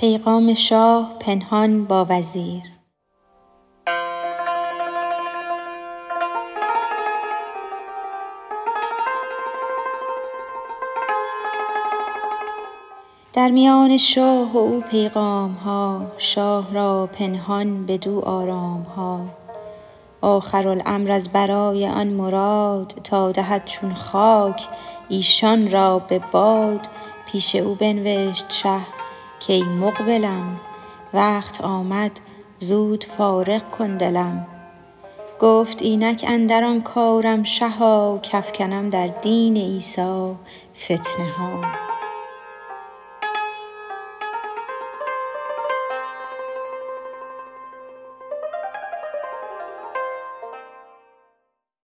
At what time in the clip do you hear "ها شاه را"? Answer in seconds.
15.52-17.06